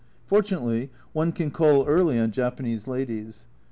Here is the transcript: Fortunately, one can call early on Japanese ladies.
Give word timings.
Fortunately, 0.25 0.89
one 1.13 1.31
can 1.31 1.51
call 1.51 1.85
early 1.85 2.17
on 2.17 2.31
Japanese 2.31 2.87
ladies. 2.87 3.45